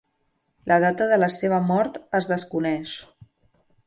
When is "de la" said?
1.11-1.29